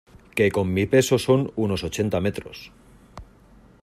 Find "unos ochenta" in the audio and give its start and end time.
1.65-2.19